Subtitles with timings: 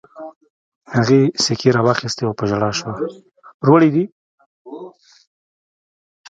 [0.93, 2.93] هغې سيکې را واخيستې او په ژړا شوه.